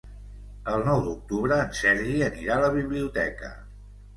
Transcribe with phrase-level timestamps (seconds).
[0.75, 3.53] El nou d'octubre en Sergi anirà a la biblioteca.